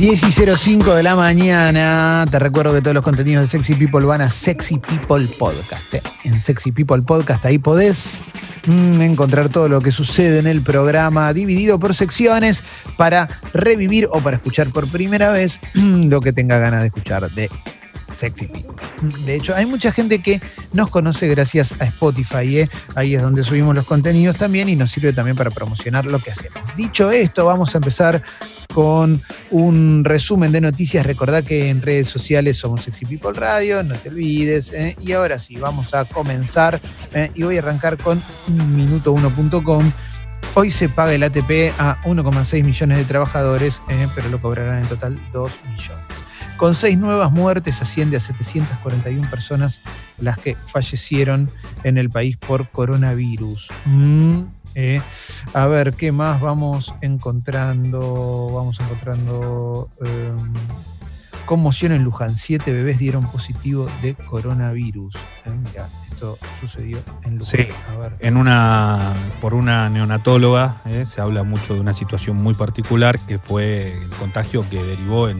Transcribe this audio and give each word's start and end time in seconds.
10 0.00 0.22
y 0.22 0.32
05 0.32 0.94
de 0.94 1.02
la 1.02 1.14
mañana. 1.14 2.24
Te 2.30 2.38
recuerdo 2.38 2.72
que 2.72 2.80
todos 2.80 2.94
los 2.94 3.02
contenidos 3.02 3.42
de 3.42 3.48
Sexy 3.48 3.74
People 3.74 4.06
van 4.06 4.22
a 4.22 4.30
Sexy 4.30 4.78
People 4.78 5.26
Podcast. 5.38 5.92
¿eh? 5.92 6.02
En 6.24 6.40
Sexy 6.40 6.72
People 6.72 7.02
Podcast 7.02 7.44
ahí 7.44 7.58
podés 7.58 8.22
mm, 8.64 9.02
encontrar 9.02 9.50
todo 9.50 9.68
lo 9.68 9.82
que 9.82 9.92
sucede 9.92 10.38
en 10.38 10.46
el 10.46 10.62
programa 10.62 11.34
dividido 11.34 11.78
por 11.78 11.94
secciones 11.94 12.64
para 12.96 13.28
revivir 13.52 14.08
o 14.10 14.20
para 14.20 14.38
escuchar 14.38 14.70
por 14.70 14.88
primera 14.88 15.32
vez 15.32 15.60
lo 15.74 16.22
que 16.22 16.32
tenga 16.32 16.58
ganas 16.58 16.80
de 16.80 16.86
escuchar 16.86 17.30
de 17.32 17.50
Sexy 18.14 18.46
People. 18.46 18.72
De 19.26 19.34
hecho, 19.34 19.54
hay 19.54 19.66
mucha 19.66 19.92
gente 19.92 20.22
que 20.22 20.40
nos 20.72 20.88
conoce 20.88 21.28
gracias 21.28 21.74
a 21.78 21.84
Spotify. 21.84 22.60
¿eh? 22.60 22.70
Ahí 22.94 23.16
es 23.16 23.20
donde 23.20 23.44
subimos 23.44 23.74
los 23.74 23.84
contenidos 23.84 24.36
también 24.36 24.70
y 24.70 24.76
nos 24.76 24.90
sirve 24.90 25.12
también 25.12 25.36
para 25.36 25.50
promocionar 25.50 26.06
lo 26.06 26.18
que 26.20 26.30
hacemos. 26.30 26.58
Dicho 26.74 27.10
esto, 27.10 27.44
vamos 27.44 27.74
a 27.74 27.78
empezar 27.78 28.22
con 28.72 29.22
un 29.50 30.04
resumen 30.04 30.52
de 30.52 30.60
noticias. 30.60 31.04
Recordá 31.04 31.42
que 31.42 31.68
en 31.68 31.82
redes 31.82 32.08
sociales 32.08 32.58
somos 32.58 32.82
Sexy 32.82 33.06
People 33.06 33.32
Radio, 33.32 33.82
no 33.82 33.94
te 33.94 34.08
olvides. 34.08 34.72
¿eh? 34.72 34.96
Y 35.00 35.12
ahora 35.12 35.38
sí, 35.38 35.56
vamos 35.56 35.94
a 35.94 36.04
comenzar 36.04 36.80
¿eh? 37.14 37.30
y 37.34 37.42
voy 37.42 37.56
a 37.56 37.60
arrancar 37.60 37.98
con 37.98 38.20
minuto1.com. 38.48 39.92
Hoy 40.54 40.70
se 40.70 40.88
paga 40.88 41.14
el 41.14 41.22
ATP 41.22 41.72
a 41.78 42.00
1,6 42.02 42.64
millones 42.64 42.98
de 42.98 43.04
trabajadores, 43.04 43.82
¿eh? 43.88 44.08
pero 44.14 44.28
lo 44.28 44.40
cobrarán 44.40 44.82
en 44.82 44.88
total 44.88 45.18
2 45.32 45.52
millones. 45.70 46.04
Con 46.56 46.74
seis 46.74 46.98
nuevas 46.98 47.32
muertes 47.32 47.80
asciende 47.80 48.18
a 48.18 48.20
741 48.20 49.30
personas 49.30 49.80
las 50.18 50.36
que 50.36 50.56
fallecieron 50.66 51.50
en 51.84 51.96
el 51.96 52.10
país 52.10 52.36
por 52.36 52.68
coronavirus. 52.68 53.68
Mm, 53.86 54.42
eh. 54.74 55.00
A 55.54 55.66
ver, 55.66 55.94
¿qué 55.94 56.12
más 56.12 56.40
vamos 56.40 56.94
encontrando? 57.00 58.50
Vamos 58.54 58.80
encontrando 58.80 59.88
eh, 60.04 60.32
conmoción 61.46 61.92
en 61.92 62.04
Luján. 62.04 62.36
Siete 62.36 62.72
bebés 62.72 62.98
dieron 62.98 63.30
positivo 63.30 63.88
de 64.02 64.14
coronavirus. 64.14 65.14
Eh, 65.16 65.50
mirá, 65.50 65.88
esto 66.10 66.38
sucedió 66.60 66.98
en 67.24 67.38
Luján. 67.38 67.58
Sí, 67.58 67.68
en 68.20 68.36
una, 68.36 69.14
por 69.40 69.54
una 69.54 69.88
neonatóloga 69.88 70.76
eh, 70.86 71.04
se 71.06 71.20
habla 71.20 71.42
mucho 71.42 71.74
de 71.74 71.80
una 71.80 71.94
situación 71.94 72.36
muy 72.36 72.54
particular 72.54 73.18
que 73.20 73.38
fue 73.38 74.02
el 74.02 74.10
contagio 74.10 74.64
que 74.68 74.82
derivó 74.82 75.28
en 75.28 75.38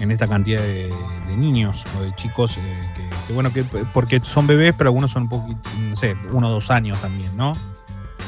en 0.00 0.10
esta 0.10 0.28
cantidad 0.28 0.60
de, 0.60 0.90
niños 1.36 1.84
o 1.96 2.02
de 2.02 2.14
chicos 2.16 2.56
eh, 2.56 2.60
que, 3.26 3.32
bueno, 3.32 3.52
que 3.52 3.62
porque 3.62 4.20
son 4.24 4.46
bebés, 4.46 4.74
pero 4.76 4.88
algunos 4.88 5.12
son 5.12 5.24
un 5.24 5.28
poquito, 5.28 5.68
no 5.80 5.96
sé, 5.96 6.16
uno 6.32 6.48
o 6.48 6.50
dos 6.50 6.70
años 6.70 7.00
también, 7.00 7.36
¿no? 7.36 7.56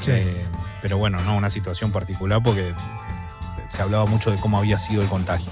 Sí. 0.01 0.13
Eh, 0.13 0.45
pero 0.83 0.99
bueno, 0.99 1.21
no 1.23 1.37
una 1.37 1.51
situación 1.51 1.93
particular 1.93 2.43
porque 2.43 2.75
se 3.69 3.83
hablaba 3.83 4.07
mucho 4.07 4.31
de 4.31 4.39
cómo 4.39 4.59
había 4.59 4.79
sido 4.79 5.03
el 5.03 5.09
contagio. 5.09 5.51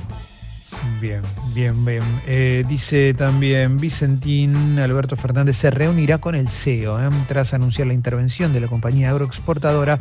Bien, 1.00 1.22
bien, 1.54 1.84
bien. 1.84 2.02
Eh, 2.26 2.64
dice 2.68 3.14
también 3.14 3.78
Vicentín 3.78 4.78
Alberto 4.78 5.16
Fernández 5.16 5.56
se 5.56 5.70
reunirá 5.70 6.18
con 6.18 6.34
el 6.34 6.48
CEO. 6.48 6.98
Tras 7.26 7.54
anunciar 7.54 7.86
la 7.88 7.94
intervención 7.94 8.52
de 8.52 8.60
la 8.60 8.68
compañía 8.68 9.10
agroexportadora, 9.10 9.98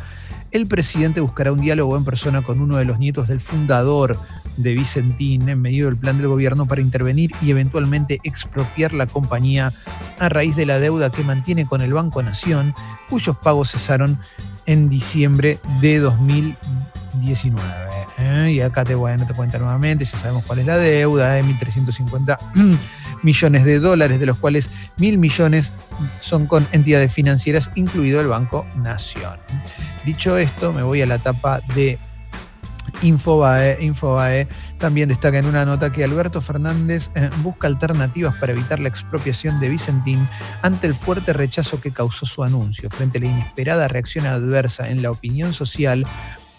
el 0.50 0.66
presidente 0.66 1.20
buscará 1.20 1.52
un 1.52 1.60
diálogo 1.60 1.96
en 1.96 2.04
persona 2.04 2.42
con 2.42 2.60
uno 2.60 2.76
de 2.76 2.84
los 2.84 2.98
nietos 2.98 3.28
del 3.28 3.40
fundador 3.40 4.18
de 4.58 4.74
Vicentín 4.74 5.48
en 5.48 5.62
medio 5.62 5.86
del 5.86 5.96
plan 5.96 6.18
del 6.18 6.28
gobierno 6.28 6.66
para 6.66 6.82
intervenir 6.82 7.30
y 7.40 7.50
eventualmente 7.50 8.20
expropiar 8.24 8.92
la 8.92 9.06
compañía 9.06 9.72
a 10.18 10.28
raíz 10.28 10.56
de 10.56 10.66
la 10.66 10.78
deuda 10.78 11.10
que 11.10 11.24
mantiene 11.24 11.64
con 11.64 11.80
el 11.80 11.94
Banco 11.94 12.22
Nación, 12.22 12.74
cuyos 13.08 13.38
pagos 13.38 13.70
cesaron 13.70 14.18
en 14.66 14.90
diciembre 14.90 15.58
de 15.80 15.98
2019. 16.00 17.88
¿eh? 18.18 18.52
Y 18.52 18.60
acá 18.60 18.84
te, 18.84 18.94
bueno, 18.94 19.26
te 19.26 19.34
cuenta 19.34 19.58
nuevamente, 19.58 20.04
ya 20.04 20.18
sabemos 20.18 20.44
cuál 20.44 20.58
es 20.58 20.66
la 20.66 20.76
deuda, 20.76 21.32
de 21.32 21.44
1.350 21.44 22.38
millones 23.22 23.64
de 23.64 23.78
dólares, 23.78 24.20
de 24.20 24.26
los 24.26 24.38
cuales 24.38 24.70
mil 24.96 25.18
millones 25.18 25.72
son 26.20 26.46
con 26.46 26.66
entidades 26.72 27.12
financieras, 27.12 27.70
incluido 27.76 28.20
el 28.20 28.26
Banco 28.26 28.66
Nación. 28.76 29.36
Dicho 30.04 30.36
esto, 30.36 30.72
me 30.72 30.82
voy 30.82 31.02
a 31.02 31.06
la 31.06 31.16
etapa 31.16 31.60
de 31.74 31.98
Infobae, 33.02 33.78
Infobae 33.80 34.48
también 34.78 35.08
destaca 35.08 35.38
en 35.38 35.46
una 35.46 35.64
nota 35.64 35.90
que 35.90 36.04
Alberto 36.04 36.40
Fernández 36.40 37.10
eh, 37.14 37.30
busca 37.42 37.66
alternativas 37.66 38.34
para 38.36 38.52
evitar 38.52 38.80
la 38.80 38.88
expropiación 38.88 39.60
de 39.60 39.68
Vicentín 39.68 40.28
ante 40.62 40.86
el 40.86 40.94
fuerte 40.94 41.32
rechazo 41.32 41.80
que 41.80 41.92
causó 41.92 42.26
su 42.26 42.42
anuncio. 42.42 42.90
Frente 42.90 43.18
a 43.18 43.20
la 43.20 43.28
inesperada 43.28 43.88
reacción 43.88 44.26
adversa 44.26 44.90
en 44.90 45.02
la 45.02 45.10
opinión 45.10 45.54
social, 45.54 46.06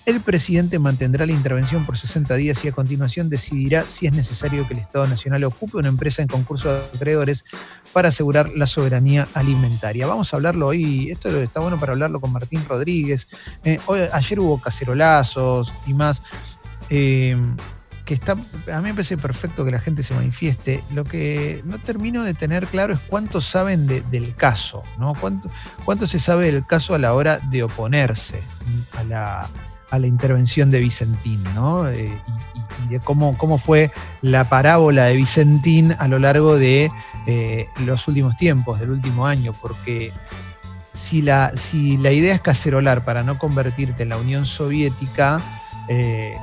el 0.09 0.22
presidente 0.22 0.80
mantendrá 0.80 1.28
la 1.28 1.34
intervención 1.34 1.86
por 1.86 1.96
60 1.96 2.34
días 2.36 2.66
y 2.66 2.68
a 2.68 2.72
continuación 2.72 3.30
decidirá 3.30 3.88
si 3.88 4.08
es 4.08 4.12
necesario 4.12 4.68
que 4.68 4.74
el 4.74 4.80
Estado 4.80 5.06
Nacional 5.08 5.44
ocupe 5.44 5.78
una 5.78 5.88
empresa 5.88 6.24
en 6.24 6.28
concurso 6.28 6.74
de 6.74 6.80
acreedores 6.96 7.46
para 7.94 8.09
asegurar 8.09 8.50
la 8.50 8.66
soberanía 8.66 9.28
alimentaria. 9.36 10.08
Vamos 10.08 10.34
a 10.34 10.38
hablarlo 10.38 10.68
hoy, 10.68 11.12
esto 11.12 11.30
está 11.40 11.59
bueno 11.59 11.80
para 11.80 11.92
hablarlo 11.92 12.20
con 12.20 12.31
Martín 12.31 12.66
Rodríguez. 12.68 13.28
Eh, 13.64 13.80
ayer 14.12 14.40
hubo 14.40 14.59
cacerolazos 14.59 15.74
y 15.86 15.94
más. 15.94 16.24
Eh, 16.90 17.38
que 18.06 18.16
está, 18.16 18.31
a 18.31 18.81
mí 18.81 18.88
me 18.88 18.94
parece 18.96 19.16
perfecto 19.16 19.64
que 19.64 19.70
la 19.70 19.80
gente 19.80 20.02
se 20.02 20.16
manifieste. 20.16 20.84
Lo 20.91 21.03
que 21.03 21.62
no 21.66 21.78
termino 21.78 22.24
de 22.24 22.34
tener 22.34 22.66
claro 22.66 22.96
es 22.96 23.00
cuánto 23.02 23.40
saben 23.41 23.86
del 23.86 24.36
caso, 24.36 24.84
¿no? 24.97 25.14
¿Cuánto, 25.14 25.52
¿Cuánto 25.86 26.08
se 26.08 26.20
sabe 26.20 26.52
del 26.52 26.66
caso 26.66 26.96
a 26.96 26.97
la 26.97 27.14
hora 27.14 27.38
de 27.52 27.62
oponerse 27.62 28.41
a 28.97 29.03
la, 29.03 29.50
a 29.91 30.00
la 30.00 30.07
intervención 30.07 30.72
de 30.72 30.79
Vicentín, 30.79 31.44
¿no? 31.55 31.88
Eh, 31.88 32.22
y, 32.85 32.89
de 32.89 33.00
cómo, 33.00 33.38
cómo 33.38 33.57
fue 33.57 33.91
la 34.22 34.50
parábola 34.50 35.05
de 35.05 35.16
Vicentín 35.16 35.94
a 36.00 36.07
lo 36.07 36.17
largo 36.17 36.57
de 36.57 36.89
eh, 37.27 37.67
los 37.85 38.07
últimos 38.07 38.38
tiempos, 38.38 38.79
del 38.79 38.91
último 38.91 39.28
año, 39.28 39.53
porque 39.53 40.11
si 40.91 41.22
la, 41.22 41.51
si 41.55 41.97
la 41.97 42.11
idea 42.11 42.33
es 42.33 42.41
cacerolar 42.41 43.03
para 43.03 43.23
no 43.23 43.38
convertirte 43.38 44.03
en 44.03 44.09
la 44.09 44.17
Unión 44.17 44.45
Soviética, 44.45 45.41
eh, 45.88 46.35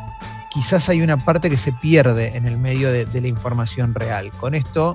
quizás 0.51 0.89
hay 0.89 1.03
una 1.03 1.17
parte 1.17 1.51
que 1.51 1.57
se 1.57 1.73
pierde 1.73 2.37
en 2.37 2.47
el 2.47 2.59
medio 2.59 2.93
de, 2.93 3.07
la 3.21 3.29
información 3.29 3.95
real. 3.95 4.31
Con 4.33 4.55
esto 4.55 4.95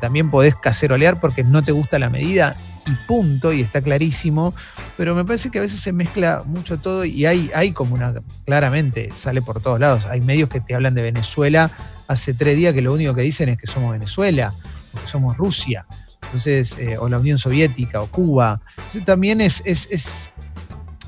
también 0.00 0.28
podés 0.28 0.56
cacerolear 0.56 1.20
porque 1.20 1.44
no 1.44 1.62
te 1.62 1.70
gusta 1.70 2.00
la 2.00 2.10
medida 2.10 2.56
y 2.88 3.06
punto, 3.06 3.52
y 3.52 3.60
está 3.60 3.82
clarísimo, 3.82 4.54
pero 4.96 5.14
me 5.14 5.24
parece 5.24 5.50
que 5.50 5.58
a 5.58 5.62
veces 5.62 5.80
se 5.80 5.92
mezcla 5.92 6.42
mucho 6.46 6.78
todo 6.78 7.04
y 7.04 7.26
hay, 7.26 7.50
hay 7.54 7.72
como 7.72 7.94
una, 7.94 8.14
claramente, 8.46 9.10
sale 9.14 9.42
por 9.42 9.60
todos 9.60 9.78
lados, 9.78 10.06
hay 10.06 10.20
medios 10.20 10.48
que 10.48 10.60
te 10.60 10.74
hablan 10.74 10.94
de 10.94 11.02
Venezuela 11.02 11.70
hace 12.08 12.32
tres 12.32 12.56
días 12.56 12.72
que 12.72 12.82
lo 12.82 12.92
único 12.92 13.14
que 13.14 13.22
dicen 13.22 13.50
es 13.50 13.58
que 13.58 13.66
somos 13.66 13.92
Venezuela, 13.92 14.54
o 14.94 15.00
que 15.00 15.06
somos 15.06 15.36
Rusia, 15.36 15.86
entonces, 16.22 16.76
eh, 16.78 16.96
o 16.98 17.08
la 17.08 17.18
Unión 17.18 17.38
Soviética, 17.38 18.00
o 18.00 18.06
Cuba, 18.06 18.60
entonces 18.76 19.04
también 19.04 19.40
es, 19.40 19.62
es, 19.66 20.30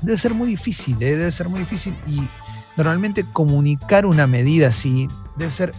debe 0.01 0.17
ser 0.17 0.33
muy 0.33 0.49
difícil, 0.49 0.95
¿eh? 1.01 1.15
debe 1.15 1.31
ser 1.31 1.49
muy 1.49 1.61
difícil 1.61 1.97
y 2.05 2.21
normalmente 2.77 3.25
comunicar 3.33 4.05
una 4.05 4.27
medida 4.27 4.69
así 4.69 5.09
debe 5.37 5.51
ser 5.51 5.73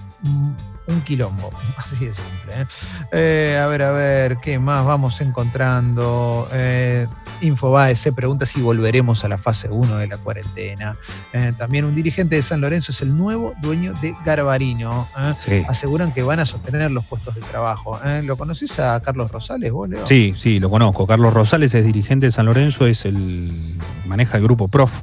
un 0.87 1.01
quilombo. 1.03 1.51
Así 1.77 2.05
de 2.05 2.13
simple. 2.13 2.53
¿eh? 2.57 2.67
Eh, 3.13 3.59
a 3.59 3.67
ver, 3.67 3.83
a 3.83 3.91
ver, 3.93 4.39
¿qué 4.39 4.59
más 4.59 4.85
vamos 4.85 5.21
encontrando? 5.21 6.49
Eh, 6.53 7.07
Infobae 7.41 7.97
se 7.97 8.13
pregunta 8.13 8.47
si 8.47 8.61
volveremos 8.61 9.25
a 9.25 9.29
la 9.29 9.39
fase 9.39 9.69
1 9.69 9.97
de 9.97 10.07
la 10.07 10.17
cuarentena. 10.17 10.97
Eh, 11.33 11.53
también 11.59 11.85
un 11.85 11.95
dirigente 11.95 12.37
de 12.37 12.43
San 12.43 12.61
Lorenzo 12.61 12.93
es 12.93 13.03
el 13.03 13.17
nuevo 13.17 13.55
dueño 13.61 13.93
de 13.95 14.15
Garbarino. 14.25 15.09
Aseguran 15.69 16.13
que 16.13 16.23
van 16.23 16.41
a 16.41 16.47
sostener 16.47 16.91
los 16.91 17.05
puestos 17.05 17.35
de 17.35 17.41
trabajo. 17.43 17.99
¿Lo 18.23 18.37
conoces 18.37 18.79
a 18.79 19.01
Carlos 19.01 19.31
Rosales, 19.31 19.73
vos, 19.73 19.89
Leo? 19.89 20.07
Sí, 20.07 20.35
sí, 20.37 20.61
lo 20.61 20.71
conozco. 20.71 21.07
Carlos 21.07 21.33
Rosales 21.33 21.75
es 21.75 21.85
dirigente 21.85 22.27
de 22.27 22.33
San 22.33 22.47
Lorenzo, 22.47 22.87
es 22.87 23.05
el 23.05 23.77
maneja 24.07 24.37
el 24.37 24.45
grupo 24.45 24.69
Prof. 24.69 25.03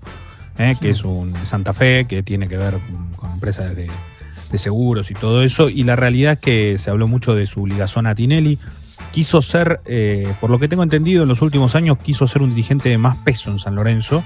que 0.80 0.90
es 0.90 1.04
un 1.04 1.34
Santa 1.46 1.74
Fe, 1.74 2.06
que 2.06 2.24
tiene 2.24 2.48
que 2.48 2.58
ver 2.58 2.80
con 3.18 3.32
empresas 3.32 3.76
de 3.76 3.90
de 4.52 4.58
seguros 4.58 5.12
y 5.12 5.14
todo 5.14 5.44
eso. 5.44 5.70
Y 5.70 5.84
la 5.84 5.96
realidad 5.96 6.34
es 6.34 6.40
que 6.40 6.78
se 6.78 6.90
habló 6.90 7.08
mucho 7.08 7.36
de 7.36 7.48
su 7.48 7.66
ligazón 7.66 8.08
a 8.08 8.16
Tinelli. 8.16 8.58
Quiso 9.12 9.42
ser, 9.42 9.80
eh, 9.86 10.34
por 10.40 10.50
lo 10.50 10.60
que 10.60 10.68
tengo 10.68 10.84
entendido, 10.84 11.24
en 11.24 11.30
los 11.30 11.42
últimos 11.42 11.76
años 11.76 11.98
quiso 11.98 12.28
ser 12.28 12.42
un 12.42 12.50
dirigente 12.50 12.90
de 12.90 12.98
más 12.98 13.18
peso 13.18 13.52
en 13.52 13.60
San 13.60 13.76
Lorenzo. 13.76 14.24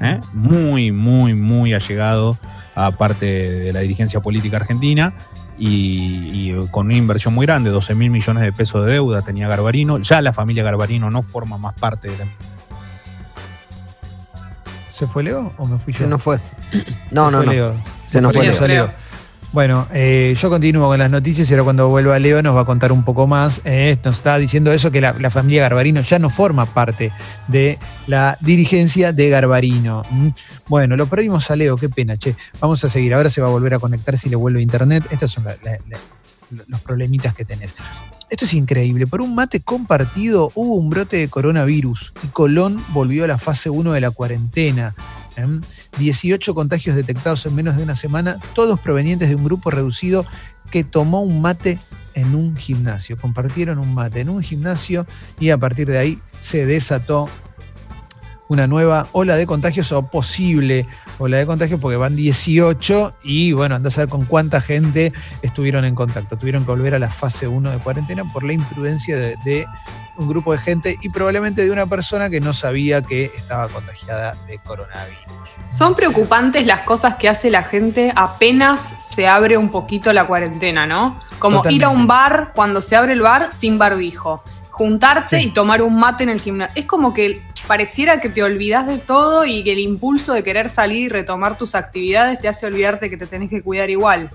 ¿eh? 0.00 0.20
Muy, 0.32 0.92
muy, 0.92 1.34
muy 1.34 1.74
allegado 1.74 2.38
a 2.74 2.90
parte 2.92 3.26
de 3.26 3.72
la 3.72 3.80
dirigencia 3.80 4.20
política 4.20 4.58
argentina. 4.58 5.14
Y, 5.58 6.52
con 6.70 6.86
una 6.86 6.96
inversión 6.96 7.34
muy 7.34 7.46
grande, 7.46 7.70
12 7.70 7.94
mil 7.94 8.10
millones 8.10 8.42
de 8.42 8.52
pesos 8.52 8.84
de 8.84 8.92
deuda 8.92 9.22
tenía 9.22 9.46
Garbarino. 9.48 9.98
Ya 9.98 10.20
la 10.20 10.32
familia 10.32 10.64
Garbarino 10.64 11.10
no 11.10 11.22
forma 11.22 11.56
más 11.56 11.74
parte 11.74 12.10
de 12.10 12.18
la... 12.18 12.24
¿Se 14.88 15.06
fue 15.06 15.22
Leo 15.22 15.52
o 15.58 15.66
me 15.66 15.78
fui 15.78 15.92
yo? 15.92 16.00
Se 16.00 16.06
no 16.06 16.18
fue. 16.18 16.38
No, 17.10 17.30
no, 17.30 17.42
no. 17.42 17.52
Se 18.08 18.20
nos 18.20 18.32
fue 18.32 18.68
Leo. 18.68 18.90
Bueno, 19.52 19.86
eh, 19.92 20.34
yo 20.40 20.48
continúo 20.48 20.88
con 20.88 20.98
las 20.98 21.10
noticias 21.10 21.50
y 21.50 21.52
ahora 21.52 21.64
cuando 21.64 21.88
vuelva 21.90 22.18
Leo 22.18 22.42
nos 22.42 22.56
va 22.56 22.62
a 22.62 22.64
contar 22.64 22.90
un 22.90 23.04
poco 23.04 23.26
más. 23.26 23.60
Eh, 23.66 23.98
nos 24.02 24.16
está 24.16 24.38
diciendo 24.38 24.72
eso, 24.72 24.90
que 24.90 25.02
la, 25.02 25.12
familia 25.30 25.60
Garbarino 25.62 26.00
ya 26.00 26.18
no 26.18 26.30
forma 26.30 26.64
parte 26.64 27.12
de 27.48 27.78
la 28.06 28.38
dirigencia 28.40 29.12
de 29.12 29.28
Garbarino. 29.28 30.04
Mm. 30.10 30.28
Bueno, 30.68 30.96
lo 30.96 31.06
perdimos 31.06 31.50
a 31.50 31.56
Leo, 31.56 31.76
qué 31.76 31.90
pena, 31.90 32.16
che. 32.16 32.34
Vamos 32.60 32.82
a 32.84 32.88
seguir, 32.88 33.12
ahora 33.12 33.28
se 33.28 33.42
va 33.42 33.48
a 33.48 33.50
volver 33.50 33.74
a 33.74 33.78
conectar 33.78 34.16
si 34.16 34.30
le 34.30 34.36
vuelve 34.36 34.62
internet. 34.62 35.04
Estos 35.10 35.32
son 35.32 35.44
los 36.66 36.80
problemitas 36.80 37.34
que 37.34 37.44
tenés. 37.44 37.74
Esto 38.30 38.46
es 38.46 38.54
increíble. 38.54 39.06
Por 39.06 39.20
un 39.20 39.34
mate 39.34 39.60
compartido 39.60 40.50
hubo 40.54 40.76
un 40.76 40.88
brote 40.88 41.18
de 41.18 41.28
coronavirus 41.28 42.14
y 42.24 42.28
Colón 42.28 42.82
volvió 42.88 43.24
a 43.24 43.26
la 43.26 43.36
fase 43.36 43.68
1 43.68 43.92
de 43.92 44.00
la 44.00 44.10
cuarentena. 44.10 44.94
18 45.98 46.50
¿eh? 46.50 46.54
contagios 46.54 46.96
detectados 46.96 47.46
en 47.46 47.54
menos 47.54 47.76
de 47.76 47.82
una 47.82 47.96
semana, 47.96 48.38
todos 48.54 48.80
provenientes 48.80 49.28
de 49.28 49.34
un 49.34 49.44
grupo 49.44 49.70
reducido 49.70 50.26
que 50.70 50.84
tomó 50.84 51.22
un 51.22 51.42
mate 51.42 51.78
en 52.14 52.34
un 52.34 52.56
gimnasio. 52.56 53.16
Compartieron 53.16 53.78
un 53.78 53.94
mate 53.94 54.20
en 54.20 54.28
un 54.28 54.42
gimnasio 54.42 55.06
y 55.40 55.50
a 55.50 55.58
partir 55.58 55.88
de 55.88 55.98
ahí 55.98 56.18
se 56.42 56.66
desató 56.66 57.28
una 58.48 58.66
nueva 58.66 59.08
ola 59.12 59.36
de 59.36 59.46
contagios 59.46 59.92
o 59.92 60.02
posible 60.02 60.86
ola 61.18 61.38
de 61.38 61.46
contagios 61.46 61.80
porque 61.80 61.96
van 61.96 62.16
18 62.16 63.14
y 63.22 63.52
bueno, 63.52 63.76
anda 63.76 63.88
a 63.88 63.92
saber 63.92 64.08
con 64.08 64.24
cuánta 64.24 64.60
gente 64.60 65.12
estuvieron 65.42 65.84
en 65.84 65.94
contacto. 65.94 66.36
Tuvieron 66.36 66.64
que 66.64 66.70
volver 66.70 66.94
a 66.94 66.98
la 66.98 67.10
fase 67.10 67.48
1 67.48 67.70
de 67.70 67.78
cuarentena 67.78 68.24
por 68.32 68.44
la 68.44 68.52
imprudencia 68.52 69.16
de, 69.16 69.66
un 70.18 70.28
grupo 70.28 70.52
de 70.52 70.58
gente 70.58 70.98
y 71.00 71.08
probablemente 71.08 71.64
de 71.64 71.70
una 71.70 71.86
persona 71.86 72.28
que 72.28 72.40
no 72.40 72.52
sabía 72.52 73.00
que 73.00 73.24
estaba 73.24 73.68
contagiada 73.68 74.36
de 74.46 74.58
coronavirus. 74.58 75.18
Son 75.70 75.94
preocupantes 75.94 76.66
las 76.66 76.80
cosas 76.80 77.14
que 77.14 77.30
hace 77.30 77.50
la 77.50 77.62
gente 77.62 78.12
apenas 78.14 78.80
se 78.82 79.26
abre 79.26 79.56
un 79.56 79.70
poquito 79.70 80.12
la 80.12 80.26
cuarentena, 80.26 80.86
¿no? 80.86 81.20
Como 81.38 81.62
ir 81.70 81.84
a 81.84 81.88
un 81.88 82.06
bar 82.06 82.52
cuando 82.54 82.82
se 82.82 82.94
abre 82.94 83.14
el 83.14 83.22
bar 83.22 83.52
sin 83.52 83.78
barbijo 83.78 84.42
juntarte 84.72 85.40
y 85.40 85.50
tomar 85.50 85.82
un 85.82 85.98
mate 85.98 86.24
en 86.24 86.30
el 86.30 86.40
gimnasio. 86.40 86.72
Es 86.74 86.86
como 86.86 87.12
que 87.12 87.42
pareciera 87.66 88.20
que 88.20 88.28
te 88.28 88.42
olvidas 88.42 88.86
de 88.86 88.98
todo 88.98 89.44
y 89.44 89.62
que 89.64 89.72
el 89.72 89.78
impulso 89.78 90.32
de 90.32 90.42
querer 90.42 90.68
salir 90.68 91.02
y 91.02 91.08
retomar 91.08 91.58
tus 91.58 91.74
actividades 91.74 92.40
te 92.40 92.48
hace 92.48 92.66
olvidarte 92.66 93.10
que 93.10 93.16
te 93.16 93.26
tenés 93.26 93.50
que 93.50 93.62
cuidar 93.62 93.90
igual. 93.90 94.30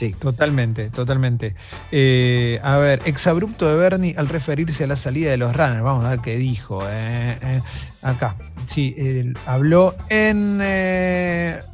Sí, 0.00 0.14
totalmente, 0.18 0.88
totalmente. 0.88 1.54
Eh, 1.92 2.58
a 2.62 2.78
ver, 2.78 3.02
exabrupto 3.04 3.68
de 3.68 3.76
Bernie 3.76 4.14
al 4.16 4.28
referirse 4.28 4.84
a 4.84 4.86
la 4.86 4.96
salida 4.96 5.30
de 5.30 5.36
los 5.36 5.54
runners. 5.54 5.82
Vamos 5.82 6.06
a 6.06 6.10
ver 6.10 6.20
qué 6.20 6.36
dijo. 6.36 6.82
Eh, 6.88 7.38
eh. 7.42 7.60
acá, 8.00 8.34
sí, 8.64 8.96
habló 9.44 9.94
en 10.08 10.62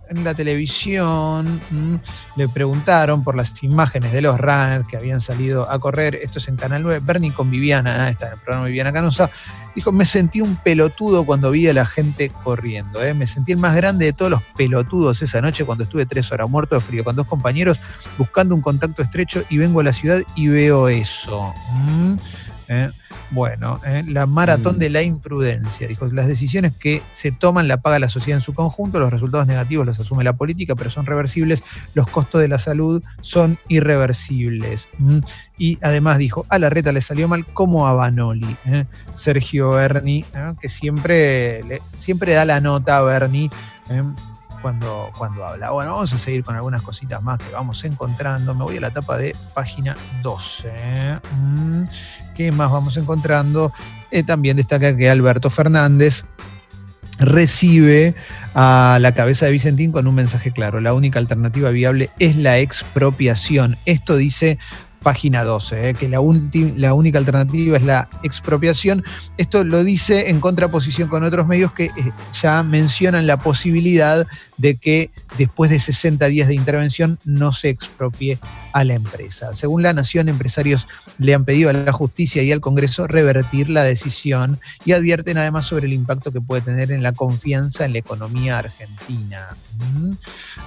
en 0.08 0.24
la 0.24 0.34
televisión 0.34 1.60
mm, 1.70 1.94
le 2.36 2.48
preguntaron 2.48 3.22
por 3.22 3.36
las 3.36 3.62
imágenes 3.62 4.12
de 4.12 4.22
los 4.22 4.38
runners 4.38 4.86
que 4.86 4.96
habían 4.96 5.20
salido 5.20 5.70
a 5.70 5.78
correr. 5.78 6.14
Esto 6.16 6.38
es 6.38 6.48
en 6.48 6.56
Canal 6.56 6.82
9. 6.82 7.00
Bernie 7.04 7.32
con 7.32 7.50
Viviana, 7.50 8.08
está 8.08 8.26
en 8.26 8.32
el 8.34 8.38
programa 8.38 8.66
Viviana 8.66 8.92
Canosa. 8.92 9.30
Dijo: 9.74 9.92
Me 9.92 10.06
sentí 10.06 10.40
un 10.40 10.56
pelotudo 10.56 11.24
cuando 11.24 11.50
vi 11.50 11.68
a 11.68 11.74
la 11.74 11.86
gente 11.86 12.30
corriendo. 12.44 13.02
¿eh? 13.02 13.14
Me 13.14 13.26
sentí 13.26 13.52
el 13.52 13.58
más 13.58 13.74
grande 13.74 14.06
de 14.06 14.12
todos 14.12 14.30
los 14.30 14.42
pelotudos 14.56 15.22
esa 15.22 15.40
noche 15.40 15.64
cuando 15.64 15.84
estuve 15.84 16.06
tres 16.06 16.30
horas 16.32 16.48
muerto 16.48 16.76
de 16.76 16.80
frío 16.80 17.04
con 17.04 17.16
dos 17.16 17.26
compañeros 17.26 17.80
buscando 18.18 18.54
un 18.54 18.60
contacto 18.60 19.02
estrecho 19.02 19.44
y 19.48 19.58
vengo 19.58 19.80
a 19.80 19.84
la 19.84 19.92
ciudad 19.92 20.20
y 20.34 20.48
veo 20.48 20.88
eso. 20.88 21.52
Mm, 21.72 22.14
¿eh? 22.68 22.90
Bueno, 23.30 23.80
¿eh? 23.84 24.04
la 24.06 24.26
maratón 24.26 24.76
mm. 24.76 24.78
de 24.78 24.90
la 24.90 25.02
imprudencia. 25.02 25.88
Dijo, 25.88 26.06
las 26.06 26.26
decisiones 26.26 26.72
que 26.72 27.02
se 27.08 27.32
toman 27.32 27.68
la 27.68 27.78
paga 27.78 27.98
la 27.98 28.08
sociedad 28.08 28.38
en 28.38 28.42
su 28.42 28.54
conjunto, 28.54 29.00
los 29.00 29.10
resultados 29.10 29.46
negativos 29.46 29.86
los 29.86 29.98
asume 29.98 30.24
la 30.24 30.34
política, 30.34 30.74
pero 30.74 30.90
son 30.90 31.06
reversibles, 31.06 31.64
los 31.94 32.06
costos 32.06 32.40
de 32.40 32.48
la 32.48 32.58
salud 32.58 33.02
son 33.20 33.58
irreversibles. 33.68 34.88
Y 35.58 35.78
además 35.82 36.18
dijo, 36.18 36.46
a 36.48 36.58
la 36.58 36.70
reta 36.70 36.92
le 36.92 37.02
salió 37.02 37.28
mal 37.28 37.44
como 37.46 37.88
a 37.88 37.94
Banoli. 37.94 38.56
¿eh? 38.66 38.84
Sergio 39.14 39.72
Berni, 39.72 40.24
que 40.60 40.68
siempre, 40.68 41.80
siempre 41.98 42.34
da 42.34 42.44
la 42.44 42.60
nota 42.60 42.98
a 42.98 43.02
Berni 43.02 43.50
cuando, 44.66 45.44
habla. 45.44 45.70
Bueno, 45.70 45.92
vamos 45.92 46.12
a 46.12 46.18
seguir 46.18 46.42
con 46.42 46.56
algunas 46.56 46.82
cositas 46.82 47.22
más 47.22 47.38
que 47.38 47.52
vamos 47.52 47.84
encontrando. 47.84 48.54
Me 48.54 48.64
voy 48.64 48.78
a 48.78 48.80
la 48.80 48.88
etapa 48.88 49.16
de 49.16 49.36
página 49.54 49.96
12. 50.22 51.20
Mm, 51.38 51.84
¿Qué 52.34 52.50
más 52.50 52.70
vamos 52.70 52.96
encontrando? 52.96 53.72
Eh, 54.10 54.24
también 54.24 54.56
destaca 54.56 54.96
que 54.96 55.08
Alberto 55.08 55.50
Fernández 55.50 56.24
recibe 57.18 58.14
a 58.54 58.98
la 59.00 59.12
cabeza 59.12 59.46
de 59.46 59.52
Vicentín 59.52 59.92
con 59.92 60.06
un 60.06 60.14
mensaje 60.14 60.50
claro. 60.50 60.80
La 60.80 60.94
única 60.94 61.18
alternativa 61.18 61.70
viable 61.70 62.10
es 62.18 62.36
la 62.36 62.58
expropiación. 62.58 63.76
Esto 63.84 64.16
dice 64.16 64.58
página 65.06 65.44
12, 65.44 65.90
¿eh? 65.90 65.94
que 65.94 66.08
la, 66.08 66.18
la, 66.76 66.92
única 66.92 67.20
alternativa 67.20 67.76
es 67.76 67.84
la 67.84 68.08
expropiación. 68.24 69.04
Esto 69.36 69.62
lo 69.62 69.84
dice 69.84 70.30
en 70.30 70.40
contraposición 70.40 71.08
con 71.08 71.22
otros 71.22 71.46
medios 71.46 71.70
que 71.70 71.84
eh, 71.84 71.92
ya 72.42 72.64
mencionan 72.64 73.28
la 73.28 73.36
posibilidad 73.36 74.26
de 74.56 74.74
que 74.78 75.12
después 75.38 75.70
de 75.70 75.78
60 75.78 76.26
días 76.26 76.48
de 76.48 76.56
intervención 76.56 77.20
no 77.24 77.52
se 77.52 77.68
expropie 77.68 78.40
a 78.72 78.82
la 78.82 78.94
empresa. 78.94 79.54
Según 79.54 79.84
la 79.84 79.92
Nación, 79.92 80.28
empresarios 80.28 80.88
le 81.18 81.34
han 81.34 81.44
pedido 81.44 81.70
a 81.70 81.72
la 81.72 81.92
justicia 81.92 82.42
y 82.42 82.50
al 82.50 82.60
Congreso 82.60 83.06
revertir 83.06 83.70
la 83.70 83.84
decisión 83.84 84.58
y 84.84 84.90
advierten 84.90 85.38
además 85.38 85.66
sobre 85.66 85.86
el 85.86 85.92
impacto 85.92 86.32
que 86.32 86.40
puede 86.40 86.62
tener 86.62 86.90
en 86.90 87.04
la 87.04 87.12
confianza 87.12 87.84
en 87.84 87.92
la 87.92 88.00
economía 88.00 88.58
argentina. 88.58 89.56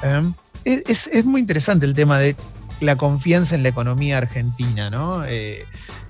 Em, 0.02 0.34
es, 0.64 1.08
es 1.08 1.26
muy 1.26 1.42
interesante 1.42 1.86
el 1.86 1.94
tema 1.94 2.20
de 2.20 2.38
la 2.80 2.96
confianza 2.96 3.56
en 3.56 3.64
la 3.64 3.70
economía 3.70 4.18
argentina, 4.18 4.90
¿no? 4.90 5.24
Eh, 5.26 5.66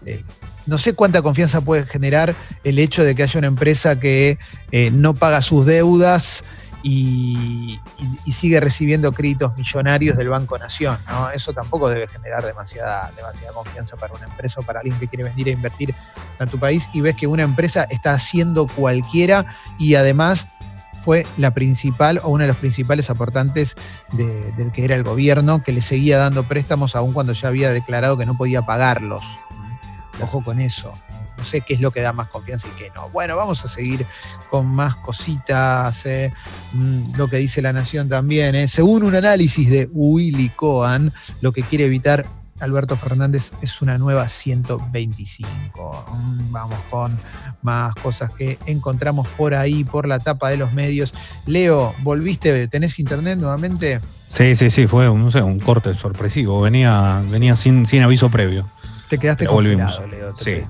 eh, 0.05 0.23
no 0.65 0.77
sé 0.77 0.93
cuánta 0.93 1.21
confianza 1.21 1.61
puede 1.61 1.85
generar 1.85 2.35
el 2.63 2.79
hecho 2.79 3.03
de 3.03 3.15
que 3.15 3.23
haya 3.23 3.39
una 3.39 3.47
empresa 3.47 3.99
que 3.99 4.37
eh, 4.71 4.91
no 4.91 5.15
paga 5.15 5.41
sus 5.41 5.65
deudas 5.65 6.43
y, 6.83 7.79
sigue 8.31 8.59
recibiendo 8.59 9.11
créditos 9.11 9.57
millonarios 9.57 10.15
del 10.15 10.29
Banco 10.29 10.57
Nación. 10.57 10.97
¿no? 11.09 11.31
Eso 11.31 11.51
tampoco 11.51 11.89
debe 11.89 12.07
generar 12.07 12.45
demasiada, 12.45 13.11
demasiada 13.15 13.53
confianza 13.53 13.97
para 13.97 14.13
una 14.13 14.25
empresa 14.25 14.61
o 14.61 14.63
para 14.63 14.79
alguien 14.79 14.97
que 14.99 15.07
quiere 15.07 15.23
venir 15.23 15.47
a 15.47 15.51
invertir 15.51 15.95
a 16.37 16.45
tu 16.45 16.59
país 16.59 16.87
y 16.93 17.01
ves 17.01 17.15
que 17.15 17.27
una 17.27 17.43
empresa 17.43 17.85
está 17.89 18.13
haciendo 18.13 18.67
cualquiera 18.67 19.47
y 19.79 19.95
además 19.95 20.47
fue 21.03 21.25
la 21.37 21.53
principal 21.53 22.19
o 22.23 22.29
una 22.29 22.43
de 22.43 22.49
los 22.49 22.57
principales 22.57 23.09
aportantes 23.09 23.75
del 24.13 24.71
que 24.71 24.83
era 24.83 24.95
el 24.95 25.03
gobierno, 25.03 25.63
que 25.63 25.71
le 25.71 25.81
seguía 25.81 26.17
dando 26.17 26.43
préstamos 26.43 26.95
aun 26.95 27.13
cuando 27.13 27.33
ya 27.33 27.47
había 27.47 27.71
declarado 27.71 28.17
que 28.17 28.25
no 28.25 28.37
podía 28.37 28.65
pagarlos. 28.65 29.39
Ojo 30.21 30.43
con 30.43 30.59
eso. 30.59 30.93
No 31.37 31.45
sé 31.45 31.61
qué 31.61 31.73
es 31.73 31.79
lo 31.79 31.91
que 31.91 32.01
da 32.01 32.11
más 32.11 32.27
confianza 32.27 32.67
y 32.67 32.77
qué 32.77 32.91
no. 32.93 33.07
Bueno, 33.09 33.37
vamos 33.37 33.63
a 33.63 33.69
seguir 33.69 34.05
con 34.49 34.67
más 34.67 34.97
cositas. 34.97 36.05
Eh. 36.05 36.33
Mm, 36.73 37.15
lo 37.15 37.29
que 37.29 37.37
dice 37.37 37.61
la 37.61 37.71
Nación 37.71 38.09
también. 38.09 38.55
Eh. 38.55 38.67
Según 38.67 39.03
un 39.03 39.15
análisis 39.15 39.69
de 39.69 39.87
Willy 39.93 40.49
Cohen, 40.49 41.13
lo 41.39 41.53
que 41.53 41.63
quiere 41.63 41.85
evitar 41.85 42.25
Alberto 42.59 42.95
Fernández 42.95 43.51
es 43.61 43.81
una 43.81 43.97
nueva 43.97 44.27
125. 44.27 46.05
Mm, 46.11 46.51
vamos 46.51 46.79
con 46.89 47.17
más 47.61 47.95
cosas 47.95 48.33
que 48.33 48.57
encontramos 48.65 49.27
por 49.29 49.53
ahí, 49.53 49.83
por 49.83 50.07
la 50.07 50.19
tapa 50.19 50.49
de 50.49 50.57
los 50.57 50.73
medios. 50.73 51.13
Leo, 51.45 51.93
¿volviste? 52.01 52.67
¿Tenés 52.67 52.99
internet 52.99 53.39
nuevamente? 53.39 54.01
Sí, 54.29 54.55
sí, 54.55 54.69
sí, 54.69 54.87
fue 54.87 55.09
un, 55.09 55.35
un 55.35 55.59
corte 55.59 55.93
sorpresivo. 55.93 56.61
Venía, 56.61 57.21
venía 57.29 57.55
sin, 57.55 57.85
sin 57.85 58.03
aviso 58.03 58.29
previo. 58.29 58.65
Te 59.09 59.17
quedaste 59.17 59.47
congelado, 59.47 60.07
Leo. 60.07 60.33
Te, 60.33 60.65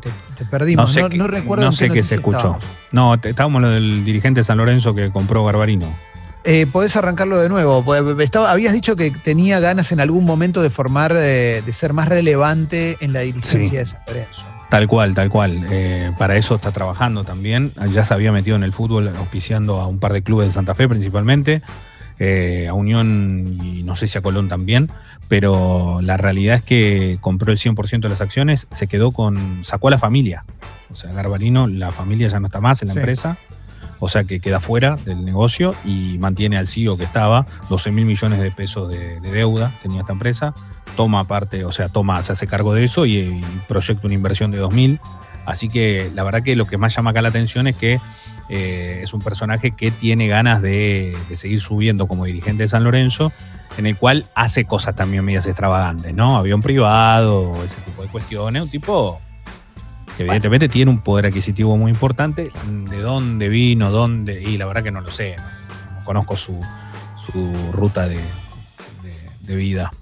perdimos. 0.49 0.95
No, 1.13 1.27
recuerdo 1.27 1.65
no 1.65 1.71
sé 1.73 1.89
qué 1.89 2.01
se 2.03 2.15
escuchó. 2.15 2.57
No, 2.93 3.15
estábamos 3.15 3.61
lo 3.61 3.69
del 3.69 4.05
dirigente 4.05 4.39
de 4.39 4.43
San 4.45 4.57
Lorenzo 4.57 4.95
que 4.95 5.11
compró 5.11 5.43
Garbarino. 5.43 5.93
Eh, 6.51 6.65
podés 6.65 6.95
arrancarlo 6.95 7.37
de 7.37 7.47
nuevo. 7.47 7.85
Pues, 7.85 8.01
estaba, 8.21 8.49
habías 8.49 8.73
dicho 8.73 8.95
que 8.95 9.11
tenía 9.11 9.59
ganas 9.59 9.91
en 9.91 9.99
algún 9.99 10.25
momento 10.25 10.63
de 10.63 10.71
formar, 10.71 11.13
de, 11.13 11.63
ser 11.71 11.93
más 11.93 12.09
relevante 12.09 12.97
en 13.01 13.13
la 13.13 13.19
dirigencia 13.19 13.81
de 13.81 13.85
San 13.85 14.01
Lorenzo. 14.07 14.41
Tal 14.71 14.87
cual, 14.87 15.13
tal 15.13 15.29
cual. 15.29 15.63
Eh, 15.69 16.11
para 16.17 16.37
eso 16.37 16.55
está 16.55 16.71
trabajando 16.71 17.23
también. 17.23 17.71
Ya 17.93 18.03
se 18.03 18.15
había 18.15 18.31
metido 18.31 18.55
en 18.55 18.63
el 18.63 18.73
fútbol 18.73 19.09
auspiciando 19.09 19.79
a 19.79 19.85
un 19.85 19.99
par 19.99 20.11
de 20.11 20.23
clubes 20.23 20.47
de 20.47 20.53
Santa 20.53 20.73
Fe 20.73 20.89
principalmente, 20.89 21.61
eh, 22.17 22.65
a 22.67 22.73
Unión 22.73 23.59
y 23.61 23.83
no 23.83 23.95
sé 23.95 24.07
si 24.07 24.17
a 24.17 24.21
Colón 24.21 24.49
también, 24.49 24.89
pero 25.27 25.99
la 26.01 26.17
realidad 26.17 26.55
es 26.55 26.63
que 26.63 27.19
compró 27.21 27.51
el 27.51 27.59
100% 27.59 28.01
de 28.01 28.09
las 28.09 28.21
acciones, 28.21 28.67
se 28.71 28.87
quedó 28.87 29.11
con, 29.11 29.63
sacó 29.65 29.89
a 29.89 29.91
la 29.91 29.99
familia. 29.99 30.45
O 30.89 30.95
sea, 30.95 31.13
Garbarino, 31.13 31.67
la 31.67 31.91
familia 31.91 32.27
ya 32.27 32.39
no 32.39 32.47
está 32.47 32.59
más 32.59 32.81
en 32.81 32.87
la 32.87 32.95
empresa 32.95 33.37
o 33.99 34.09
sea 34.09 34.23
que 34.23 34.39
queda 34.39 34.59
fuera 34.59 34.95
del 35.05 35.23
negocio 35.25 35.75
y 35.85 36.17
mantiene 36.19 36.57
al 36.57 36.67
CEO 36.67 36.97
que 36.97 37.03
estaba, 37.03 37.45
12 37.69 37.91
mil 37.91 38.05
millones 38.05 38.39
de 38.39 38.51
pesos 38.51 38.89
de, 38.89 39.19
deuda 39.19 39.73
tenía 39.81 40.01
esta 40.01 40.13
empresa, 40.13 40.53
toma 40.95 41.25
parte, 41.25 41.65
o 41.65 41.71
sea, 41.71 41.89
toma, 41.89 42.21
se 42.23 42.31
hace 42.31 42.47
cargo 42.47 42.73
de 42.73 42.85
eso 42.85 43.05
y, 43.05 43.43
proyecta 43.67 44.07
una 44.07 44.15
inversión 44.15 44.51
de 44.51 44.57
2 44.57 44.73
mil. 44.73 44.99
Así 45.45 45.69
que 45.69 46.11
la 46.13 46.23
verdad 46.23 46.43
que 46.43 46.55
lo 46.55 46.67
que 46.67 46.77
más 46.77 46.95
llama 46.95 47.11
acá 47.11 47.21
la 47.21 47.29
atención 47.29 47.65
es 47.67 47.75
que 47.75 47.99
eh, 48.49 49.01
es 49.03 49.13
un 49.13 49.21
personaje 49.21 49.71
que 49.71 49.89
tiene 49.91 50.27
ganas 50.27 50.61
de, 50.61 51.17
seguir 51.33 51.59
subiendo 51.59 52.07
como 52.07 52.25
dirigente 52.25 52.63
de 52.63 52.67
San 52.67 52.83
Lorenzo, 52.83 53.31
en 53.77 53.85
el 53.85 53.95
cual 53.95 54.25
hace 54.35 54.65
cosas 54.65 54.95
también 54.95 55.23
medias 55.23 55.45
extravagantes, 55.45 56.13
¿no? 56.13 56.37
Avión 56.37 56.61
privado, 56.61 57.63
ese 57.63 57.79
tipo 57.81 58.03
de 58.03 58.09
cuestiones, 58.09 58.63
un 58.63 58.69
tipo 58.69 59.19
que 60.19 60.23
evidentemente 60.23 60.67
tiene 60.67 60.91
un 60.91 60.99
poder 60.99 61.27
adquisitivo 61.27 61.77
muy 61.77 61.91
importante. 61.91 62.51
¿De 62.89 62.99
dónde 62.99 63.47
vino? 63.47 63.89
¿Dónde? 63.89 64.41
Y 64.41 64.57
la 64.57 64.65
verdad 64.65 64.83
que 64.83 64.91
no 64.91 64.99
lo 64.99 65.09
sé, 65.09 65.37
no, 65.37 66.03
conozco 66.03 66.35
su, 66.35 66.61
ruta 67.71 68.05
de 68.09 69.55
vida. 69.55 69.93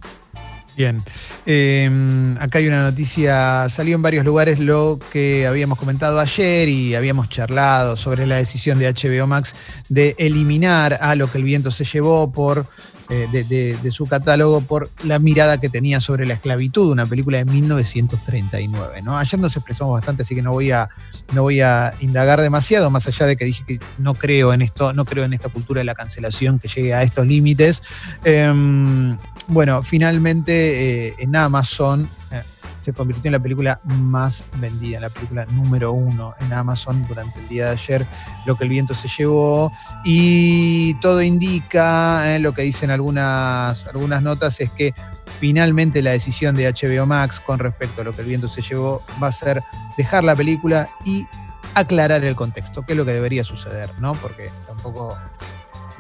Bien, 0.76 1.04
em, 1.46 2.36
acá 2.40 2.58
hay 2.58 2.68
una 2.68 2.82
noticia, 2.82 3.70
salió 3.70 3.96
en 3.96 4.02
varios 4.02 4.26
lugares 4.26 4.60
lo 4.60 5.00
que 5.12 5.46
habíamos 5.46 5.78
comentado 5.78 6.20
ayer 6.20 6.68
y 6.68 6.96
habíamos 6.96 7.30
charlado 7.30 7.96
sobre 7.96 8.26
la 8.26 8.38
decisión 8.38 8.80
de 8.80 8.92
HBO 8.92 9.28
Max 9.28 9.56
de 9.88 10.16
eliminar 10.18 10.98
a 11.00 11.16
lo 11.16 11.32
que 11.32 11.38
el 11.38 11.44
viento 11.44 11.70
se 11.70 11.84
llevó 11.84 12.32
por 12.32 12.66
eh, 13.10 13.28
de, 13.32 13.92
su 13.92 14.06
catálogo 14.06 14.62
por 14.62 14.90
la 15.04 15.18
mirada 15.18 15.60
que 15.60 15.70
tenía 15.70 16.02
sobre 16.02 16.26
la 16.26 16.34
esclavitud, 16.34 16.92
una 16.92 17.06
película 17.06 17.38
de 17.38 17.46
1939. 17.46 19.02
¿no? 19.02 19.18
Ayer 19.18 19.40
nos 19.40 19.56
expresamos 19.56 19.94
bastante, 19.94 20.24
así 20.24 20.36
que 20.36 20.42
no 20.42 20.52
voy 20.52 20.72
a, 20.72 20.90
no 21.34 21.44
voy 21.44 21.62
a 21.62 21.94
indagar 22.02 22.42
demasiado, 22.42 22.90
más 22.90 23.08
allá 23.08 23.26
de 23.26 23.38
que 23.38 23.46
dije 23.46 23.64
que 23.66 23.80
no 23.98 24.14
creo 24.14 24.52
en 24.52 24.62
esto, 24.62 24.92
no 24.94 25.06
creo 25.06 25.24
en 25.24 25.34
esta 25.34 25.48
cultura 25.50 25.80
de 25.80 25.86
la 25.86 25.96
cancelación 25.96 26.60
que 26.60 26.68
llegue 26.68 26.94
a 26.94 27.04
estos 27.04 27.26
límites. 27.26 27.82
Em, 28.26 29.18
bueno, 29.48 29.84
finalmente 29.84 31.08
eh, 31.08 31.16
en 31.20 31.36
Amazon 31.36 32.10
eh, 32.32 32.44
se 32.88 32.94
convirtió 32.94 33.27
en 33.27 33.34
la 33.34 33.39
película 33.41 33.82
más 33.84 34.46
vendida, 34.62 35.01
la 35.01 35.10
película 35.10 35.46
número 35.48 35.91
uno 35.91 36.34
en 36.39 36.53
Amazon 36.53 37.06
durante 37.06 37.38
el 37.41 37.50
día 37.50 37.65
de 37.65 37.72
ayer, 37.72 38.08
lo 38.46 38.56
que 38.56 38.63
el 38.63 38.70
viento 38.70 38.94
se 38.94 39.10
llevó. 39.10 39.74
Y 40.06 40.94
todo 41.01 41.22
indica, 41.22 42.34
eh, 42.34 42.39
lo 42.39 42.53
que 42.53 42.62
dicen 42.62 42.89
algunas, 42.89 43.88
algunas 43.88 44.22
notas, 44.22 44.62
es 44.62 44.70
que 44.70 44.94
finalmente 45.38 46.01
la 46.01 46.12
decisión 46.12 46.56
de 46.56 46.72
HBO 46.72 47.06
Max 47.06 47.41
con 47.41 47.60
respecto 47.60 48.00
a 48.00 48.03
lo 48.06 48.13
que 48.13 48.22
el 48.22 48.27
viento 48.29 48.48
se 48.48 48.62
llevó 48.62 49.03
va 49.22 49.27
a 49.27 49.34
ser 49.34 49.62
dejar 49.98 50.24
la 50.24 50.38
película 50.38 50.88
y 51.03 51.27
aclarar 51.74 52.24
el 52.24 52.38
contexto, 52.38 52.84
que 52.84 52.94
es 52.94 52.98
lo 52.98 53.03
que 53.03 53.12
debería 53.12 53.44
suceder, 53.44 53.91
¿no? 54.00 54.13
Porque 54.13 54.50
tampoco 54.65 55.17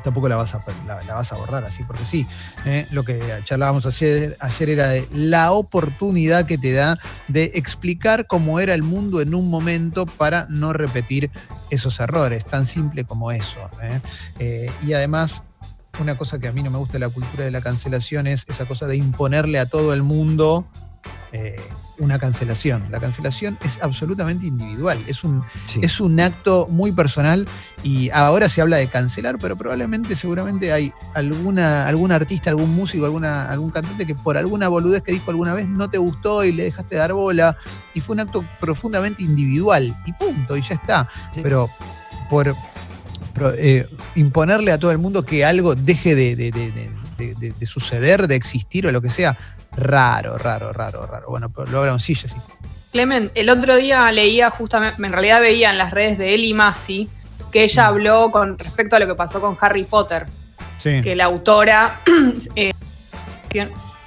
tampoco 0.07 0.29
la 0.29 0.37
vas 0.37 0.55
a, 0.55 0.63
la, 0.87 1.15
vas 1.15 1.33
a 1.33 1.35
borrar 1.35 1.65
así, 1.65 1.83
porque 1.83 2.05
sí, 2.05 2.25
eh, 2.65 2.87
lo 2.91 3.03
que 3.03 3.21
charlábamos 3.43 3.85
ayer, 3.85 4.37
ayer 4.39 4.69
era 4.69 4.87
de 4.87 5.05
la 5.11 5.51
oportunidad 5.51 6.45
que 6.45 6.57
te 6.57 6.71
da 6.71 6.97
de 7.27 7.51
explicar 7.55 8.25
cómo 8.25 8.61
era 8.61 8.73
el 8.73 8.83
mundo 8.83 9.19
en 9.19 9.35
un 9.35 9.49
momento 9.49 10.05
para 10.05 10.45
no 10.47 10.71
repetir 10.71 11.29
esos 11.71 11.99
errores, 11.99 12.45
tan 12.45 12.65
simple 12.65 13.03
como 13.03 13.31
eso. 13.31 13.59
Eh. 13.83 13.99
Eh, 14.39 14.71
y 14.85 14.93
además 14.93 15.43
una 15.99 16.17
cosa 16.17 16.39
que 16.39 16.47
a 16.47 16.53
mí 16.53 16.63
no 16.63 16.71
me 16.71 16.77
gusta 16.77 16.93
de 16.93 16.99
la 16.99 17.09
cultura 17.09 17.43
de 17.43 17.51
la 17.51 17.59
cancelación 17.59 18.27
es 18.27 18.45
esa 18.47 18.65
cosa 18.65 18.87
de 18.87 18.95
imponerle 18.95 19.59
a 19.59 19.65
todo 19.65 19.93
el 19.93 20.03
mundo 20.03 20.65
una 21.99 22.19
cancelación. 22.19 22.85
La 22.91 22.99
cancelación 22.99 23.57
es 23.63 23.79
absolutamente 23.81 24.45
individual, 24.45 25.03
es 25.07 25.23
un, 25.23 25.43
es 25.81 25.99
un 25.99 26.19
acto 26.19 26.67
muy 26.69 26.91
personal 26.91 27.47
y 27.83 28.09
ahora 28.11 28.49
se 28.49 28.61
habla 28.61 28.77
de 28.77 28.87
cancelar, 28.87 29.37
pero 29.39 29.55
probablemente, 29.55 30.15
seguramente 30.15 30.71
hay 30.71 30.93
alguna, 31.13 31.87
algún 31.87 32.11
artista, 32.11 32.49
algún 32.49 32.75
músico, 32.75 33.05
alguna, 33.05 33.49
algún 33.49 33.71
cantante 33.71 34.05
que 34.05 34.15
por 34.15 34.37
alguna 34.37 34.67
boludez 34.67 35.01
que 35.01 35.11
dijo 35.11 35.31
alguna 35.31 35.53
vez 35.53 35.67
no 35.67 35.89
te 35.89 35.97
gustó 35.97 36.43
y 36.43 36.51
le 36.51 36.63
dejaste 36.63 36.95
dar 36.95 37.13
bola 37.13 37.57
y 37.93 38.01
fue 38.01 38.13
un 38.13 38.21
acto 38.21 38.43
profundamente 38.59 39.23
individual 39.23 39.95
y 40.05 40.13
punto, 40.13 40.55
y 40.55 40.61
ya 40.61 40.75
está. 40.75 41.09
Pero 41.33 41.69
por 42.29 42.55
eh, 43.57 43.87
imponerle 44.15 44.71
a 44.71 44.77
todo 44.77 44.91
el 44.91 44.97
mundo 44.97 45.23
que 45.23 45.45
algo 45.45 45.75
deje 45.75 46.15
de, 46.15 46.35
de 46.35 46.51
suceder, 47.65 48.27
de 48.27 48.35
existir 48.35 48.87
o 48.87 48.91
lo 48.91 49.01
que 49.01 49.09
sea, 49.09 49.37
raro, 49.75 50.37
raro, 50.37 50.71
raro, 50.71 51.05
raro. 51.05 51.29
Bueno, 51.29 51.49
pero 51.49 51.69
lo 51.71 51.79
hablamos, 51.79 52.03
sí, 52.03 52.15
sí. 52.15 52.27
Clemen, 52.91 53.31
el 53.35 53.49
otro 53.49 53.75
día 53.75 54.11
leía 54.11 54.49
justamente, 54.49 55.03
en 55.03 55.11
realidad 55.11 55.41
veía 55.41 55.69
en 55.69 55.77
las 55.77 55.91
redes 55.91 56.17
de 56.17 56.33
Eli 56.33 56.53
Masi 56.53 57.09
que 57.51 57.63
ella 57.63 57.83
mm. 57.83 57.87
habló 57.87 58.31
con 58.31 58.57
respecto 58.57 58.95
a 58.95 58.99
lo 58.99 59.07
que 59.07 59.15
pasó 59.15 59.41
con 59.41 59.57
Harry 59.59 59.83
Potter. 59.83 60.27
Sí. 60.77 61.01
Que 61.01 61.15
la 61.15 61.25
autora 61.25 62.01
eh, 62.55 62.73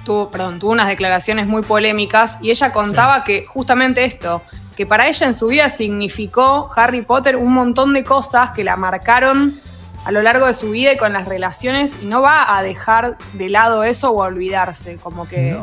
tuvo, 0.04 0.30
perdón, 0.30 0.58
tuvo 0.58 0.72
unas 0.72 0.88
declaraciones 0.88 1.46
muy 1.46 1.62
polémicas 1.62 2.38
y 2.40 2.50
ella 2.50 2.72
contaba 2.72 3.24
que 3.24 3.44
justamente 3.44 4.04
esto, 4.04 4.42
que 4.76 4.86
para 4.86 5.08
ella 5.08 5.26
en 5.26 5.34
su 5.34 5.48
vida 5.48 5.68
significó 5.68 6.70
Harry 6.74 7.02
Potter 7.02 7.36
un 7.36 7.52
montón 7.52 7.92
de 7.92 8.04
cosas 8.04 8.52
que 8.52 8.64
la 8.64 8.76
marcaron 8.76 9.54
a 10.04 10.12
lo 10.12 10.22
largo 10.22 10.46
de 10.46 10.54
su 10.54 10.70
vida 10.70 10.92
y 10.92 10.96
con 10.96 11.12
las 11.12 11.26
relaciones 11.26 11.98
y 12.02 12.06
no 12.06 12.22
va 12.22 12.56
a 12.56 12.62
dejar 12.62 13.18
de 13.34 13.48
lado 13.48 13.84
eso 13.84 14.10
o 14.10 14.22
a 14.22 14.26
olvidarse, 14.26 14.96
como 14.96 15.28
que 15.28 15.56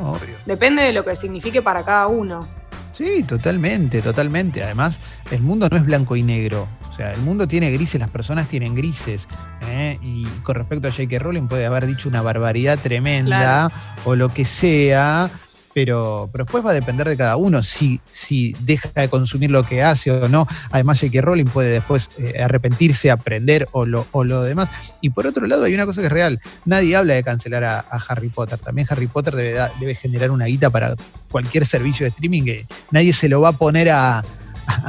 depende 0.46 0.84
de 0.84 0.94
lo 0.94 1.03
que 1.03 1.15
signifique 1.15 1.62
para 1.62 1.84
cada 1.84 2.08
uno. 2.08 2.48
Sí, 2.91 3.24
totalmente, 3.24 4.01
totalmente. 4.01 4.63
Además, 4.63 5.00
el 5.29 5.41
mundo 5.41 5.67
no 5.70 5.77
es 5.77 5.86
blanco 5.86 6.15
y 6.15 6.24
negro. 6.24 6.67
O 6.89 6.96
sea, 6.96 7.13
el 7.13 7.22
mundo 7.22 7.48
tiene 7.48 7.70
grises, 7.70 8.00
las 8.00 8.10
personas 8.10 8.48
tienen 8.48 8.74
grises. 8.74 9.27
¿eh? 9.70 10.00
Y 10.01 10.25
con 10.41 10.56
respecto 10.56 10.88
a 10.88 10.91
J.K. 10.91 11.20
Rowling 11.20 11.48
puede 11.48 11.67
haber 11.67 11.86
dicho 11.86 12.10
una 12.10 12.24
barbaridad 12.24 12.79
tremenda 12.79 13.72
o 14.03 14.15
lo 14.15 14.29
que 14.29 14.46
sea, 14.46 15.29
pero, 15.77 16.27
después 16.34 16.65
va 16.65 16.72
a 16.72 16.74
depender 16.74 17.07
de 17.07 17.15
cada 17.15 17.38
uno 17.38 17.62
si, 17.62 18.01
si 18.10 18.55
deja 18.62 18.89
de 18.96 19.10
consumir 19.10 19.51
lo 19.51 19.63
que 19.63 19.84
hace 19.84 20.10
o 20.10 20.27
no. 20.27 20.48
Además, 20.72 21.00
J.K. 21.00 21.22
Rowling 21.22 21.46
puede 21.46 21.69
después 21.69 22.10
eh, 22.17 22.41
arrepentirse, 22.41 23.12
aprender 23.12 23.67
o 23.74 23.86
lo, 23.86 24.07
o 24.12 24.24
lo 24.24 24.41
demás. 24.41 24.69
Y 25.01 25.12
por 25.12 25.27
otro 25.27 25.46
lado, 25.46 25.65
hay 25.65 25.75
una 25.75 25.86
cosa 25.86 26.01
que 26.01 26.07
es 26.07 26.12
real. 26.12 26.41
Nadie 26.65 26.96
habla 26.96 27.13
de 27.13 27.22
cancelar 27.22 27.63
a, 27.63 27.86
Harry 28.10 28.29
Potter. 28.29 28.57
También 28.57 28.88
Harry 28.89 29.05
Potter 29.05 29.36
debe, 29.36 29.60
debe, 29.79 29.93
generar 29.93 30.31
una 30.31 30.46
guita 30.46 30.72
para 30.72 30.96
cualquier 31.29 31.63
servicio 31.63 32.05
de 32.05 32.10
streaming 32.10 32.46
que 32.46 32.65
nadie 32.89 33.13
se 33.13 33.29
lo 33.29 33.41
va 33.41 33.50
a 33.50 33.53
poner 33.53 33.91
a, 33.91 34.24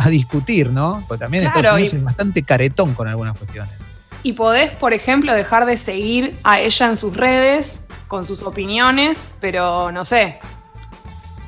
discutir, 0.08 0.70
¿no? 0.70 1.04
Porque 1.06 1.20
también 1.22 1.44
es 1.44 2.02
bastante 2.02 2.42
caretón 2.44 2.94
con 2.94 3.08
algunas 3.08 3.36
cuestiones. 3.36 3.74
Y 4.22 4.32
podés, 4.32 4.70
por 4.70 4.94
ejemplo, 4.94 5.34
dejar 5.34 5.66
de 5.66 5.76
seguir 5.76 6.38
a 6.44 6.60
ella 6.60 6.88
en 6.88 6.96
sus 6.96 7.14
redes 7.14 7.82
con 8.08 8.24
sus 8.24 8.42
opiniones, 8.42 9.36
pero 9.38 9.92
no 9.92 10.06
sé, 10.06 10.38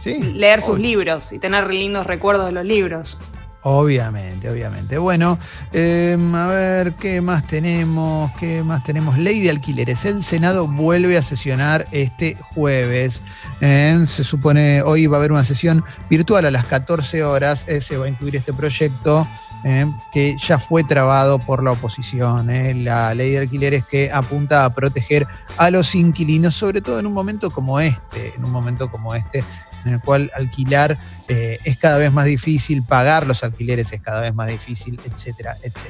leer 0.04 0.62
sus 0.62 0.78
libros 0.78 1.32
y 1.32 1.38
tener 1.38 1.72
lindos 1.72 2.06
recuerdos 2.06 2.46
de 2.46 2.52
los 2.52 2.64
libros. 2.64 3.18
Obviamente, 3.62 4.48
obviamente. 4.48 4.96
Bueno, 4.96 5.38
em, 5.72 6.34
a 6.34 6.46
ver, 6.46 6.94
¿qué 6.94 7.20
más 7.20 7.46
tenemos? 7.46 8.32
¿Qué 8.38 8.62
más 8.62 8.82
tenemos? 8.84 9.18
Ley 9.18 9.40
de 9.40 9.50
alquileres. 9.50 10.06
El 10.06 10.24
Senado 10.24 10.66
vuelve 10.66 11.18
a 11.18 11.22
sesionar 11.22 11.86
este 11.90 12.38
jueves. 12.54 13.22
Em, 13.60 14.06
se 14.06 14.24
supone, 14.24 14.80
hoy 14.82 15.06
va 15.06 15.18
a 15.18 15.20
haber 15.20 15.32
una 15.32 15.44
sesión 15.44 15.84
virtual 16.08 16.46
a 16.46 16.50
las 16.50 16.64
14 16.64 17.22
horas. 17.22 17.68
Eh, 17.68 17.82
se 17.82 17.98
va 17.98 18.06
a 18.06 18.08
incluir 18.08 18.36
este 18.36 18.54
proyecto 18.54 19.28
em, 19.62 19.94
que 20.10 20.36
ya 20.38 20.58
fue 20.58 20.82
trabado 20.82 21.38
por 21.38 21.62
la 21.62 21.72
oposición. 21.72 22.48
Eh, 22.48 22.72
la 22.72 23.14
ley 23.14 23.32
de 23.32 23.40
alquileres 23.40 23.84
que 23.84 24.10
apunta 24.10 24.64
a 24.64 24.70
proteger 24.70 25.26
a 25.58 25.70
los 25.70 25.94
inquilinos, 25.94 26.54
sobre 26.54 26.80
todo 26.80 26.98
en 26.98 27.06
un 27.06 27.12
momento 27.12 27.50
como 27.50 27.78
este, 27.78 28.32
en 28.34 28.42
un 28.42 28.52
momento 28.52 28.90
como 28.90 29.14
este 29.14 29.44
en 29.84 29.94
el 29.94 30.00
cual 30.00 30.30
alquilar 30.34 30.98
eh, 31.28 31.58
es 31.64 31.76
cada 31.78 31.98
vez 31.98 32.12
más 32.12 32.26
difícil, 32.26 32.82
pagar 32.82 33.26
los 33.26 33.44
alquileres 33.44 33.92
es 33.92 34.00
cada 34.00 34.20
vez 34.20 34.34
más 34.34 34.48
difícil, 34.48 34.98
etcétera, 35.04 35.56
etcétera. 35.62 35.88